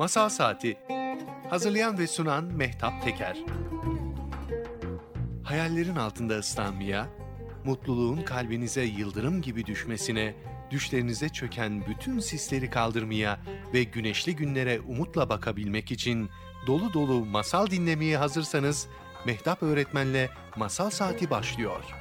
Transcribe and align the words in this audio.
Masal 0.00 0.28
Saati 0.28 0.78
Hazırlayan 1.50 1.98
ve 1.98 2.06
sunan 2.06 2.44
Mehtap 2.44 3.04
Teker 3.04 3.36
Hayallerin 5.44 5.96
altında 5.96 6.38
ıslanmaya, 6.38 7.08
mutluluğun 7.64 8.22
kalbinize 8.22 8.82
yıldırım 8.82 9.42
gibi 9.42 9.66
düşmesine, 9.66 10.34
düşlerinize 10.70 11.28
çöken 11.28 11.86
bütün 11.86 12.18
sisleri 12.18 12.70
kaldırmaya 12.70 13.40
ve 13.74 13.84
güneşli 13.84 14.36
günlere 14.36 14.80
umutla 14.80 15.28
bakabilmek 15.28 15.90
için 15.90 16.30
dolu 16.66 16.92
dolu 16.92 17.24
masal 17.24 17.66
dinlemeye 17.66 18.16
hazırsanız 18.16 18.88
Mehtap 19.26 19.62
Öğretmen'le 19.62 20.28
Masal 20.56 20.90
Saati 20.90 21.30
başlıyor. 21.30 21.99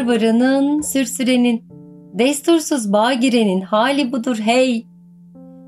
Barbaranın, 0.00 0.80
sürsürenin, 0.80 1.64
destursuz 2.14 2.92
bağ 2.92 3.14
girenin 3.14 3.60
hali 3.60 4.12
budur 4.12 4.36
hey. 4.36 4.86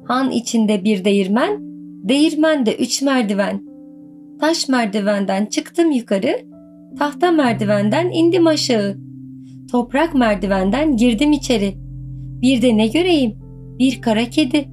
Han 0.05 0.31
içinde 0.31 0.85
bir 0.85 1.05
değirmen, 1.05 1.59
değirmende 2.09 2.77
üç 2.77 3.03
merdiven. 3.03 3.63
Taş 4.41 4.69
merdivenden 4.69 5.47
çıktım 5.47 5.91
yukarı, 5.91 6.37
tahta 6.99 7.31
merdivenden 7.31 8.11
indim 8.11 8.47
aşağı. 8.47 8.97
Toprak 9.71 10.15
merdivenden 10.15 10.97
girdim 10.97 11.33
içeri. 11.33 11.75
Bir 12.43 12.63
de 12.63 12.77
ne 12.77 12.87
göreyim? 12.87 13.35
Bir 13.79 14.01
kara 14.01 14.25
kedi. 14.25 14.69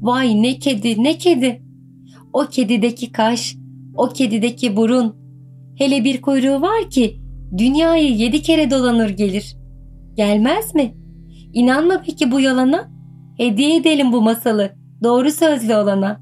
Vay 0.00 0.42
ne 0.42 0.58
kedi 0.58 1.04
ne 1.04 1.18
kedi. 1.18 1.62
O 2.32 2.46
kedideki 2.50 3.12
kaş, 3.12 3.56
o 3.94 4.08
kedideki 4.08 4.76
burun. 4.76 5.16
Hele 5.78 6.04
bir 6.04 6.20
kuyruğu 6.20 6.60
var 6.60 6.90
ki 6.90 7.25
dünyayı 7.58 8.16
yedi 8.16 8.42
kere 8.42 8.70
dolanır 8.70 9.08
gelir. 9.08 9.56
Gelmez 10.14 10.74
mi? 10.74 10.94
İnanma 11.52 12.02
peki 12.06 12.30
bu 12.30 12.40
yalana? 12.40 12.90
Hediye 13.36 13.76
edelim 13.76 14.12
bu 14.12 14.22
masalı 14.22 14.70
doğru 15.02 15.30
sözlü 15.30 15.76
olana. 15.76 16.20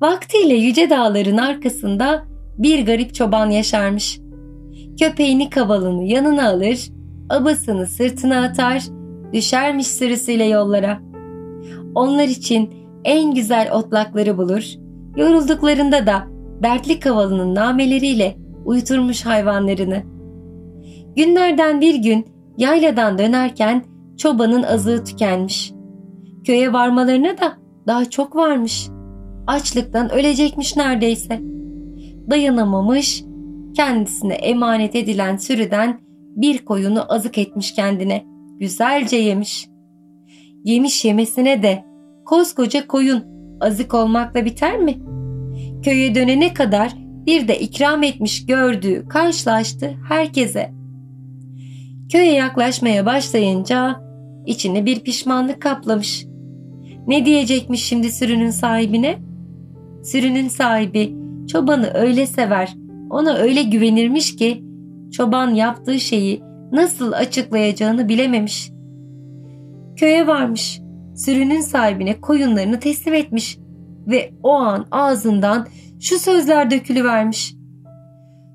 Vaktiyle 0.00 0.54
yüce 0.54 0.90
dağların 0.90 1.36
arkasında 1.36 2.24
bir 2.58 2.86
garip 2.86 3.14
çoban 3.14 3.50
yaşarmış. 3.50 4.20
Köpeğini 4.98 5.50
kavalını 5.50 6.04
yanına 6.04 6.48
alır, 6.48 6.88
abasını 7.30 7.86
sırtına 7.86 8.42
atar, 8.42 8.82
düşermiş 9.32 9.86
sürüsüyle 9.86 10.44
yollara. 10.44 11.00
Onlar 11.94 12.24
için 12.28 12.74
en 13.04 13.34
güzel 13.34 13.72
otlakları 13.72 14.38
bulur, 14.38 14.64
yorulduklarında 15.16 16.06
da 16.06 16.26
dertli 16.62 17.00
kavalının 17.00 17.54
nameleriyle 17.54 18.36
uyuturmuş 18.64 19.26
hayvanlarını. 19.26 20.02
Günlerden 21.16 21.80
bir 21.80 21.94
gün 21.94 22.26
yayladan 22.56 23.18
dönerken 23.18 23.84
çobanın 24.16 24.62
azığı 24.62 25.04
tükenmiş. 25.04 25.72
Köye 26.44 26.72
varmalarına 26.72 27.38
da 27.38 27.52
daha 27.86 28.10
çok 28.10 28.36
varmış. 28.36 28.88
Açlıktan 29.46 30.12
ölecekmiş 30.12 30.76
neredeyse. 30.76 31.40
Dayanamamış, 32.30 33.24
kendisine 33.74 34.34
emanet 34.34 34.94
edilen 34.94 35.36
sürüden 35.36 36.00
bir 36.36 36.58
koyunu 36.58 37.12
azık 37.12 37.38
etmiş 37.38 37.74
kendine. 37.74 38.24
Güzelce 38.58 39.16
yemiş. 39.16 39.68
Yemiş 40.64 41.04
yemesine 41.04 41.62
de 41.62 41.84
koskoca 42.24 42.86
koyun 42.86 43.24
azık 43.60 43.94
olmakla 43.94 44.44
biter 44.44 44.78
mi? 44.78 44.98
Köye 45.82 46.14
dönene 46.14 46.54
kadar 46.54 46.94
bir 47.26 47.48
de 47.48 47.60
ikram 47.60 48.02
etmiş 48.02 48.46
gördüğü 48.46 49.08
karşılaştı 49.08 49.94
herkese. 50.08 50.70
Köye 52.12 52.32
yaklaşmaya 52.32 53.06
başlayınca 53.06 54.00
içini 54.46 54.86
bir 54.86 55.00
pişmanlık 55.00 55.62
kaplamış. 55.62 56.26
Ne 57.06 57.26
diyecekmiş 57.26 57.84
şimdi 57.84 58.12
sürünün 58.12 58.50
sahibine? 58.50 59.18
Sürünün 60.04 60.48
sahibi 60.48 61.16
çobanı 61.48 61.90
öyle 61.94 62.26
sever, 62.26 62.74
ona 63.10 63.34
öyle 63.34 63.62
güvenirmiş 63.62 64.36
ki 64.36 64.64
çoban 65.12 65.54
yaptığı 65.54 66.00
şeyi 66.00 66.42
nasıl 66.72 67.12
açıklayacağını 67.12 68.08
bilememiş. 68.08 68.70
Köye 69.96 70.26
varmış, 70.26 70.80
sürünün 71.16 71.60
sahibine 71.60 72.20
koyunlarını 72.20 72.80
teslim 72.80 73.14
etmiş 73.14 73.58
ve 74.06 74.32
o 74.42 74.52
an 74.52 74.86
ağzından 74.90 75.66
şu 76.00 76.18
sözler 76.18 76.70
dökülüvermiş. 76.70 77.54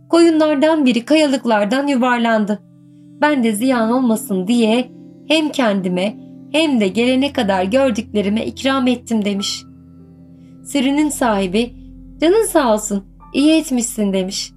Koyunlardan 0.10 0.86
biri 0.86 1.06
kayalıklardan 1.06 1.88
yuvarlandı. 1.88 2.60
Ben 3.22 3.44
de 3.44 3.52
ziyan 3.52 3.92
olmasın 3.92 4.48
diye 4.48 4.92
hem 5.28 5.50
kendime 5.50 6.18
hem 6.52 6.80
de 6.80 6.88
gelene 6.88 7.34
kadar 7.34 7.64
gördüklerime 7.64 8.46
ikram 8.46 8.88
ettim 8.88 9.26
demiş. 9.26 9.64
Sürünün 10.66 11.10
sahibi 11.10 11.74
canın 12.22 12.46
sağ 12.46 12.74
olsun 12.74 13.04
iyi 13.34 13.60
etmişsin 13.60 14.14
demiş. 14.14 14.52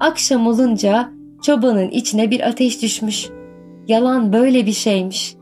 Akşam 0.00 0.46
olunca 0.46 1.10
çobanın 1.42 1.88
içine 1.88 2.30
bir 2.30 2.48
ateş 2.48 2.82
düşmüş. 2.82 3.28
Yalan 3.88 4.32
böyle 4.32 4.66
bir 4.66 4.72
şeymiş. 4.72 5.36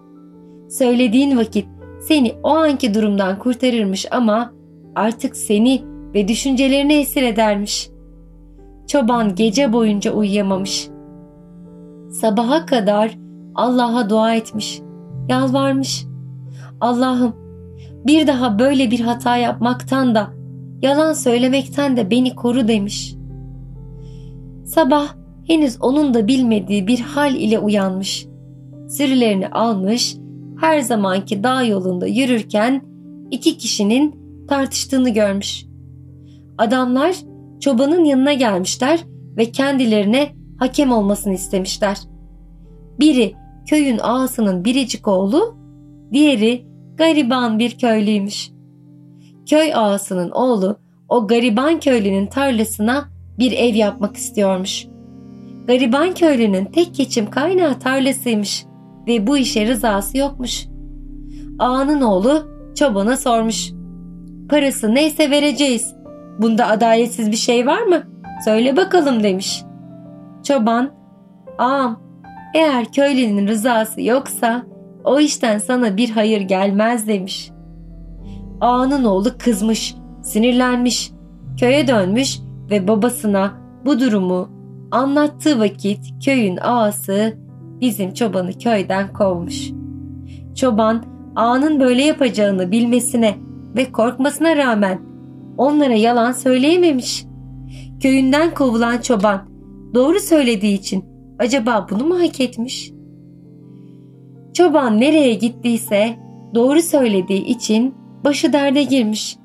Söylediğin 0.70 1.38
vakit 1.38 1.66
seni 2.08 2.32
o 2.42 2.48
anki 2.48 2.94
durumdan 2.94 3.38
kurtarırmış 3.38 4.06
ama 4.10 4.52
artık 4.94 5.36
seni 5.36 5.91
ve 6.14 6.28
düşüncelerini 6.28 6.92
esir 6.92 7.22
edermiş. 7.22 7.90
Çoban 8.86 9.34
gece 9.34 9.72
boyunca 9.72 10.12
uyuyamamış. 10.12 10.88
Sabaha 12.10 12.66
kadar 12.66 13.18
Allah'a 13.54 14.10
dua 14.10 14.34
etmiş, 14.34 14.82
yalvarmış. 15.28 16.06
Allah'ım 16.80 17.36
bir 18.06 18.26
daha 18.26 18.58
böyle 18.58 18.90
bir 18.90 19.00
hata 19.00 19.36
yapmaktan 19.36 20.14
da 20.14 20.30
yalan 20.82 21.12
söylemekten 21.12 21.96
de 21.96 22.10
beni 22.10 22.34
koru 22.34 22.68
demiş. 22.68 23.14
Sabah 24.64 25.14
henüz 25.46 25.76
onun 25.80 26.14
da 26.14 26.28
bilmediği 26.28 26.86
bir 26.86 27.00
hal 27.00 27.34
ile 27.34 27.58
uyanmış. 27.58 28.26
Sürülerini 28.88 29.48
almış, 29.48 30.16
her 30.60 30.80
zamanki 30.80 31.42
dağ 31.42 31.62
yolunda 31.62 32.06
yürürken 32.06 32.82
iki 33.30 33.58
kişinin 33.58 34.14
tartıştığını 34.48 35.10
görmüş. 35.10 35.71
Adamlar 36.62 37.16
çobanın 37.60 38.04
yanına 38.04 38.32
gelmişler 38.32 39.00
ve 39.36 39.50
kendilerine 39.50 40.28
hakem 40.58 40.92
olmasını 40.92 41.34
istemişler. 41.34 41.98
Biri 43.00 43.34
köyün 43.66 43.98
ağasının 44.02 44.64
biricik 44.64 45.08
oğlu, 45.08 45.56
diğeri 46.12 46.66
gariban 46.94 47.58
bir 47.58 47.78
köylüymüş. 47.78 48.50
Köy 49.46 49.74
ağasının 49.74 50.30
oğlu 50.30 50.76
o 51.08 51.26
gariban 51.26 51.80
köylünün 51.80 52.26
tarlasına 52.26 53.04
bir 53.38 53.52
ev 53.52 53.74
yapmak 53.74 54.16
istiyormuş. 54.16 54.86
Gariban 55.66 56.14
köylünün 56.14 56.64
tek 56.64 56.94
geçim 56.94 57.30
kaynağı 57.30 57.78
tarlasıymış 57.78 58.66
ve 59.06 59.26
bu 59.26 59.36
işe 59.38 59.66
rızası 59.66 60.18
yokmuş. 60.18 60.66
Ağanın 61.58 62.00
oğlu 62.00 62.46
çobana 62.74 63.16
sormuş. 63.16 63.72
Parası 64.48 64.94
neyse 64.94 65.30
vereceğiz. 65.30 66.01
Bunda 66.38 66.66
adaletsiz 66.66 67.30
bir 67.30 67.36
şey 67.36 67.66
var 67.66 67.82
mı? 67.82 68.02
Söyle 68.44 68.76
bakalım 68.76 69.22
demiş. 69.22 69.64
Çoban, 70.42 70.90
ağam 71.58 72.00
eğer 72.54 72.92
köylünün 72.92 73.48
rızası 73.48 74.02
yoksa 74.02 74.62
o 75.04 75.20
işten 75.20 75.58
sana 75.58 75.96
bir 75.96 76.10
hayır 76.10 76.40
gelmez 76.40 77.08
demiş. 77.08 77.50
Ağanın 78.60 79.04
oğlu 79.04 79.28
kızmış, 79.38 79.94
sinirlenmiş, 80.22 81.12
köye 81.60 81.88
dönmüş 81.88 82.40
ve 82.70 82.88
babasına 82.88 83.52
bu 83.86 84.00
durumu 84.00 84.48
anlattığı 84.90 85.60
vakit 85.60 86.24
köyün 86.24 86.56
ağası 86.56 87.36
bizim 87.80 88.14
çobanı 88.14 88.52
köyden 88.52 89.12
kovmuş. 89.12 89.70
Çoban 90.54 91.04
ağanın 91.36 91.80
böyle 91.80 92.02
yapacağını 92.02 92.70
bilmesine 92.70 93.34
ve 93.76 93.92
korkmasına 93.92 94.56
rağmen 94.56 95.11
onlara 95.58 95.94
yalan 95.94 96.32
söyleyememiş. 96.32 97.24
Köyünden 98.00 98.54
kovulan 98.54 98.98
çoban 98.98 99.48
doğru 99.94 100.20
söylediği 100.20 100.78
için 100.78 101.04
acaba 101.38 101.86
bunu 101.90 102.04
mu 102.04 102.18
hak 102.18 102.40
etmiş? 102.40 102.92
Çoban 104.54 105.00
nereye 105.00 105.34
gittiyse 105.34 106.16
doğru 106.54 106.82
söylediği 106.82 107.44
için 107.44 107.94
başı 108.24 108.52
derde 108.52 108.82
girmiş 108.82 109.36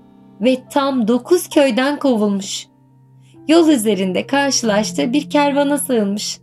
ve 0.41 0.57
tam 0.69 1.07
dokuz 1.07 1.49
köyden 1.49 1.99
kovulmuş. 1.99 2.67
Yol 3.47 3.69
üzerinde 3.69 4.27
karşılaştığı 4.27 5.13
bir 5.13 5.29
kervana 5.29 5.77
sığınmış. 5.77 6.39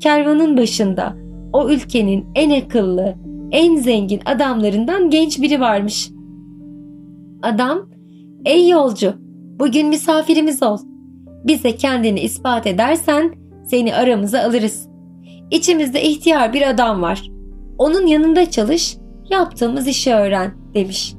Kervanın 0.00 0.56
başında 0.56 1.16
o 1.52 1.70
ülkenin 1.70 2.26
en 2.34 2.60
akıllı, 2.60 3.14
en 3.50 3.76
zengin 3.76 4.20
adamlarından 4.24 5.10
genç 5.10 5.42
biri 5.42 5.60
varmış. 5.60 6.10
Adam, 7.42 7.91
''Ey 8.44 8.68
yolcu, 8.68 9.14
bugün 9.58 9.88
misafirimiz 9.88 10.62
ol. 10.62 10.78
Bize 11.44 11.76
kendini 11.76 12.20
ispat 12.20 12.66
edersen 12.66 13.34
seni 13.64 13.94
aramıza 13.94 14.40
alırız. 14.42 14.88
İçimizde 15.50 16.02
ihtiyar 16.02 16.52
bir 16.52 16.70
adam 16.70 17.02
var. 17.02 17.30
Onun 17.78 18.06
yanında 18.06 18.50
çalış, 18.50 18.96
yaptığımız 19.30 19.86
işi 19.88 20.14
öğren.'' 20.14 20.74
demiş. 20.74 21.14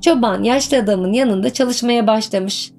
Çoban 0.00 0.42
yaşlı 0.42 0.76
adamın 0.76 1.12
yanında 1.12 1.52
çalışmaya 1.52 2.06
başlamış. 2.06 2.72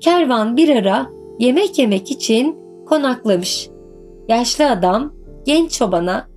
Kervan 0.00 0.56
bir 0.56 0.68
ara 0.76 1.06
yemek 1.38 1.78
yemek 1.78 2.10
için 2.10 2.56
konaklamış. 2.86 3.68
Yaşlı 4.28 4.70
adam 4.70 5.12
genç 5.46 5.72
çobana 5.72 6.28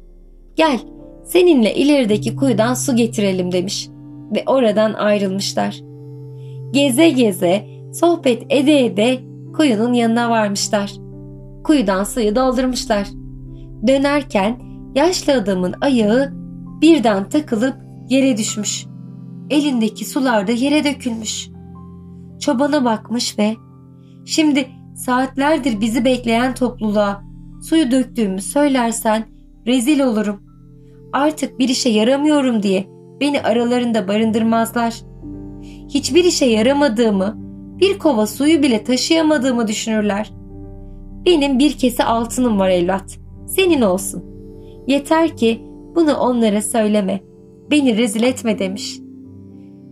gel 0.56 0.80
seninle 1.26 1.76
ilerideki 1.76 2.36
kuyudan 2.36 2.74
su 2.74 2.96
getirelim 2.96 3.52
demiş 3.52 3.90
ve 4.36 4.44
oradan 4.46 4.94
ayrılmışlar. 4.94 5.93
Geze 6.74 7.10
geze 7.10 7.68
sohbet 7.94 8.46
ede 8.50 8.86
ede 8.86 9.20
kuyunun 9.56 9.94
yanına 9.94 10.30
varmışlar. 10.30 10.94
Kuyudan 11.64 12.04
suyu 12.04 12.36
doldurmuşlar. 12.36 13.08
Dönerken 13.88 14.60
yaşlı 14.96 15.34
adamın 15.34 15.76
ayağı 15.82 16.34
birden 16.82 17.30
takılıp 17.30 17.76
yere 18.10 18.38
düşmüş. 18.38 18.86
Elindeki 19.50 20.06
sular 20.06 20.48
da 20.48 20.52
yere 20.52 20.84
dökülmüş. 20.84 21.50
Çobana 22.40 22.86
bakmış 22.86 23.40
ve 23.40 23.56
şimdi 24.26 24.68
saatlerdir 24.96 25.82
bizi 25.82 26.06
bekleyen 26.06 26.56
topluluğa 26.56 27.24
suyu 27.70 27.92
döktüğümü 27.92 28.42
söylersen 28.42 29.26
rezil 29.68 30.00
olurum. 30.00 30.44
Artık 31.14 31.60
bir 31.60 31.70
işe 31.70 31.90
yaramıyorum 31.90 32.64
diye 32.64 32.88
beni 33.22 33.42
aralarında 33.42 34.08
barındırmazlar. 34.08 35.13
Hiçbir 35.94 36.24
işe 36.24 36.46
yaramadığımı, 36.46 37.38
bir 37.80 38.00
kova 38.00 38.28
suyu 38.28 38.64
bile 38.64 38.84
taşıyamadığımı 38.84 39.68
düşünürler. 39.68 40.34
Benim 41.26 41.60
bir 41.60 41.72
kese 41.74 42.04
altınım 42.04 42.60
var 42.60 42.70
evlat. 42.70 43.20
Senin 43.48 43.82
olsun. 43.82 44.24
Yeter 44.88 45.38
ki 45.38 45.62
bunu 45.96 46.14
onlara 46.14 46.62
söyleme. 46.62 47.20
Beni 47.72 47.98
rezil 47.98 48.24
etme 48.24 48.60
demiş. 48.60 49.00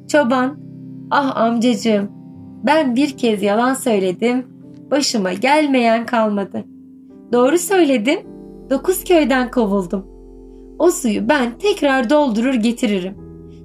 Çoban, 0.08 0.60
ah 1.12 1.38
amcacığım 1.38 2.12
ben 2.66 2.96
bir 2.96 3.18
kez 3.18 3.44
yalan 3.44 3.74
söyledim. 3.74 4.46
Başıma 4.92 5.34
gelmeyen 5.34 6.06
kalmadı. 6.06 6.64
Doğru 7.34 7.58
söyledim. 7.58 8.20
Dokuz 8.70 9.04
köyden 9.04 9.52
kovuldum. 9.52 10.06
O 10.80 10.92
suyu 10.92 11.30
ben 11.30 11.58
tekrar 11.58 12.10
doldurur 12.10 12.54
getiririm. 12.54 13.16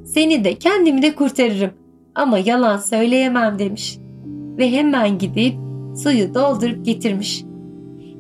Seni 0.05 0.45
de 0.45 0.55
kendimi 0.55 1.03
de 1.03 1.15
kurtarırım. 1.15 1.71
Ama 2.17 2.39
yalan 2.39 2.77
söyleyemem 2.77 3.59
demiş. 3.59 3.99
Ve 4.59 4.73
hemen 4.73 5.19
gidip 5.19 5.55
suyu 6.03 6.35
doldurup 6.35 6.85
getirmiş. 6.85 7.45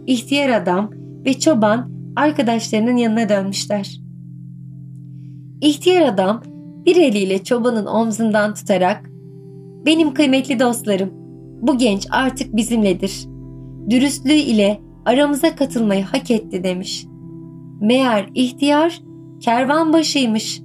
İhtiyar 0.06 0.48
adam 0.48 0.90
ve 1.24 1.34
çoban 1.34 1.90
arkadaşlarının 2.16 2.96
yanına 2.96 3.28
dönmüşler. 3.28 4.00
İhtiyar 5.60 6.02
adam 6.02 6.42
bir 6.86 6.96
eliyle 6.96 7.44
çobanın 7.44 7.86
omzundan 7.86 8.54
tutarak 8.54 9.10
''Benim 9.86 10.14
kıymetli 10.14 10.60
dostlarım, 10.60 11.10
bu 11.62 11.78
genç 11.78 12.06
artık 12.10 12.56
bizimledir. 12.56 13.26
Dürüstlüğü 13.90 14.32
ile 14.32 14.80
aramıza 15.04 15.56
katılmayı 15.56 16.04
hak 16.04 16.30
etti.'' 16.30 16.64
demiş. 16.64 17.06
Meğer 17.80 18.30
ihtiyar 18.34 19.00
kervanbaşıymış. 19.40 20.62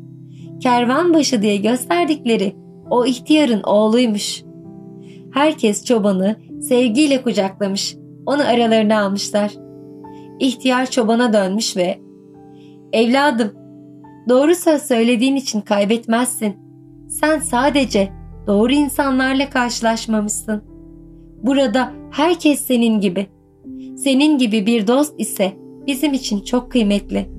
Kervanbaşı 0.59 1.41
diye 1.41 1.57
gösterdikleri 1.57 2.55
o 2.91 3.05
ihtiyarın 3.05 3.63
oğluymuş. 3.63 4.43
Herkes 5.33 5.85
çobanı 5.85 6.35
sevgiyle 6.61 7.21
kucaklamış, 7.21 7.95
onu 8.25 8.41
aralarına 8.47 9.01
almışlar. 9.05 9.51
İhtiyar 10.39 10.85
çobana 10.85 11.33
dönmüş 11.33 11.77
ve 11.77 11.99
''Evladım, 12.93 13.51
doğru 14.29 14.55
söz 14.55 14.81
söylediğin 14.81 15.35
için 15.35 15.61
kaybetmezsin. 15.61 16.55
Sen 17.09 17.39
sadece 17.39 18.09
doğru 18.47 18.73
insanlarla 18.73 19.49
karşılaşmamışsın. 19.49 20.61
Burada 21.43 21.93
herkes 22.11 22.61
senin 22.61 22.99
gibi. 22.99 23.27
Senin 23.97 24.37
gibi 24.37 24.65
bir 24.65 24.87
dost 24.87 25.19
ise 25.19 25.53
bizim 25.87 26.13
için 26.13 26.41
çok 26.41 26.71
kıymetli. 26.71 27.29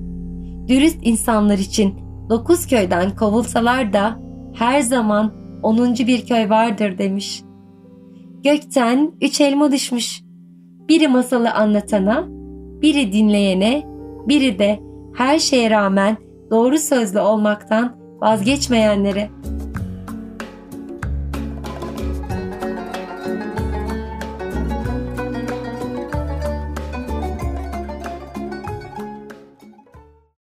Dürüst 0.67 0.97
insanlar 1.03 1.57
için 1.57 1.95
dokuz 2.29 2.67
köyden 2.67 3.15
kovulsalar 3.15 3.93
da 3.93 4.19
her 4.53 4.81
zaman 4.81 5.42
onuncu 5.63 6.07
bir 6.07 6.25
köy 6.25 6.49
vardır 6.49 6.97
demiş. 6.97 7.43
Gökten 8.43 9.11
üç 9.21 9.41
elma 9.41 9.71
düşmüş. 9.71 10.23
Biri 10.89 11.07
masalı 11.07 11.51
anlatana, 11.51 12.25
biri 12.81 13.13
dinleyene, 13.13 13.83
biri 14.27 14.59
de 14.59 14.79
her 15.15 15.39
şeye 15.39 15.69
rağmen 15.69 16.17
doğru 16.51 16.77
sözlü 16.77 17.19
olmaktan 17.19 17.95
vazgeçmeyenlere.'' 18.21 19.62